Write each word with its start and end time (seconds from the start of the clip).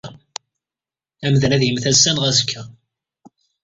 Amdan 1.25 1.55
ad 1.55 1.63
yemmet 1.63 1.85
ass-a 1.91 2.11
neɣ 2.13 2.23
azekka. 2.29 2.61